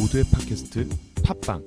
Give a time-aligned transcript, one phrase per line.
[0.00, 0.88] 모두의 팟캐스트
[1.24, 1.62] 팟빵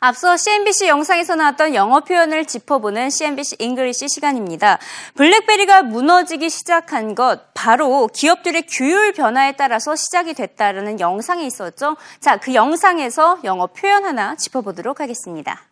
[0.00, 4.80] 앞서 CNBC 영상에서 나왔던 영어 표현을 짚어보는 CNBC English 시간입니다.
[5.14, 11.96] 블랙베리가 무너지기 시작한 것 바로 기업들의 규율 변화에 따라서 시작이 됐다라는 영상이 있었죠.
[12.18, 15.71] 자, 그 영상에서 영어 표현 하나 짚어보도록 하겠습니다.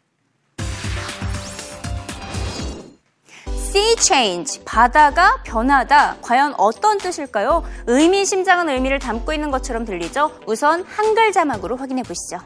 [3.71, 6.17] Sea change, 바다가 변하다.
[6.23, 7.63] 과연 어떤 뜻일까요?
[7.87, 10.33] 의미심장한 의미를 담고 있는 것처럼 들리죠?
[10.49, 12.41] 우선 한글 자막으로 확인해 보시죠.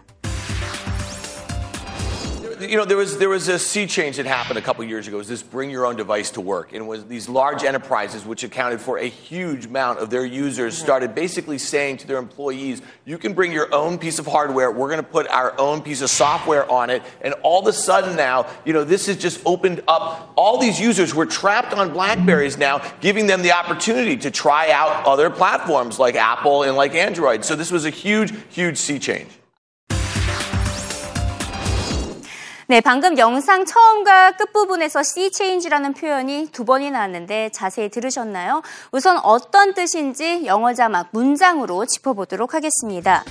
[2.69, 5.17] You know, there was there was a sea change that happened a couple years ago.
[5.17, 8.25] It was this bring your own device to work, and it was these large enterprises,
[8.25, 12.83] which accounted for a huge amount of their users, started basically saying to their employees,
[13.05, 14.71] "You can bring your own piece of hardware.
[14.71, 17.73] We're going to put our own piece of software on it." And all of a
[17.73, 20.33] sudden now, you know, this has just opened up.
[20.37, 25.07] All these users were trapped on Blackberries now, giving them the opportunity to try out
[25.07, 27.45] other platforms like Apple and like Android.
[27.45, 29.29] So this was a huge, huge sea change.
[32.67, 38.63] 네, 방금 영상 처음과 끝부분에서 sea change라는 표현이 두 번이 나왔는데 자세히 들으셨나요?
[38.91, 43.23] 우선 어떤 뜻인지 영어 자막 문장으로 짚어보도록 하겠습니다.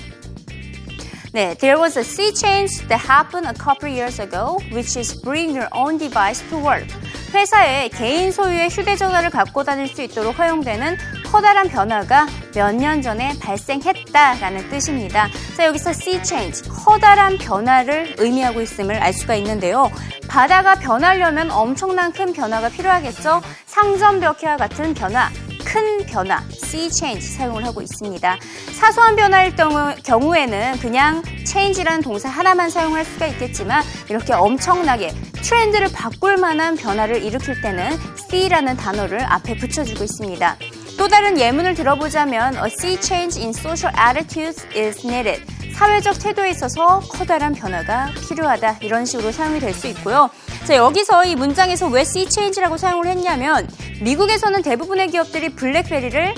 [1.34, 5.50] 네, there was a sea change that happened a couple years ago, which is bring
[5.50, 6.86] your own device to work.
[7.34, 14.70] 회사에 개인 소유의 휴대전화를 갖고 다닐 수 있도록 허용되는 커다란 변화가 몇 년 전에 발생했다라는
[14.70, 15.26] 뜻입니다.
[15.56, 19.90] 자, 여기서 sea change, 커다란 변화를 의미하고 있음을 알 수가 있는데요.
[20.28, 23.42] 바다가 변하려면 엄청난 큰 변화가 필요하겠죠?
[23.66, 25.30] 상점벽해와 같은 변화,
[25.74, 28.38] 큰 변화, sea change 사용을 하고 있습니다.
[28.78, 36.36] 사소한 변화일 경우, 에는 그냥 change라는 동사 하나만 사용할 수가 있겠지만 이렇게 엄청나게 트렌드를 바꿀
[36.36, 37.98] 만한 변화를 일으킬 때는
[38.30, 40.56] see라는 단어를 앞에 붙여주고 있습니다.
[40.96, 45.42] 또 다른 예문을 들어보자면 a sea change in social attitudes is needed.
[45.74, 48.78] 사회적 태도에 있어서 커다란 변화가 필요하다.
[48.80, 50.30] 이런 식으로 사용이 될 수 있고요.
[50.64, 53.68] 자, 여기서 이 문장에서 왜 sea change라고 사용을 했냐면
[54.00, 56.34] 미국에서는 대부분의 기업들이 블랙베리를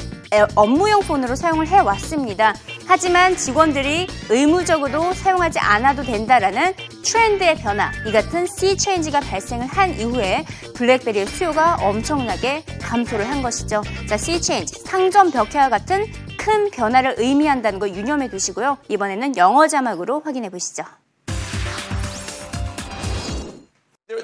[0.54, 2.54] 업무용 폰으로 사용을 해왔습니다.
[2.86, 6.74] 하지만 직원들이 의무적으로 사용하지 않아도 된다라는
[7.04, 10.44] 트렌드의 변화, 이 같은 change가 발생을 한 이후에
[10.74, 13.82] 블랙베리의 수요가 엄청나게 감소를 한 것이죠.
[14.08, 16.06] 자, sea change, 상점 벽해와 같은
[16.46, 18.78] 큰 변화를 의미한다는 거 유념해 두시고요.
[18.88, 20.84] 이번에는 영어 자막으로 확인해 보시죠.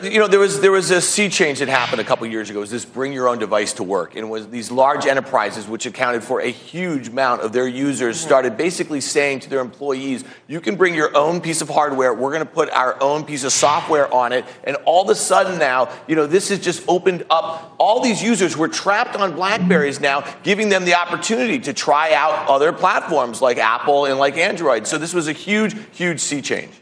[0.02, 2.58] You know, there was there was a sea change that happened a couple years ago.
[2.58, 5.68] It was this bring your own device to work, and it was these large enterprises,
[5.68, 8.26] which accounted for a huge amount of their users, mm-hmm.
[8.26, 12.12] started basically saying to their employees, "You can bring your own piece of hardware.
[12.12, 15.14] We're going to put our own piece of software on it." And all of a
[15.14, 17.76] sudden now, you know, this has just opened up.
[17.78, 22.48] All these users were trapped on Blackberries now, giving them the opportunity to try out
[22.48, 24.88] other platforms like Apple and like Android.
[24.88, 26.81] So this was a huge, huge sea change.